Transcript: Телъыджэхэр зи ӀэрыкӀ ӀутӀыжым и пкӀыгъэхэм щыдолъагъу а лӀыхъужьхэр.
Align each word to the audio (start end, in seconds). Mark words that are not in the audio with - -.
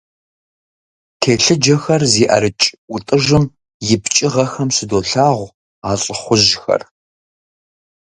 Телъыджэхэр 1.21 2.01
зи 2.13 2.25
ӀэрыкӀ 2.29 2.67
ӀутӀыжым 2.91 3.45
и 3.95 3.95
пкӀыгъэхэм 4.01 4.69
щыдолъагъу 4.75 5.49
а 5.89 5.91
лӀыхъужьхэр. 6.01 6.81